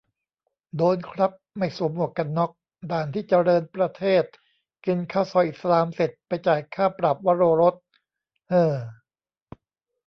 [0.77, 2.51] โดนครับ ไม่สวมหมวกกันน็อก
[2.91, 4.23] ด่านที่เจริญประเทศ
[4.85, 7.75] กินข้าวซอยอิสลามเสร็จ ไปจ่ายค่าปรับวโรรส
[8.49, 8.75] เฮ่อ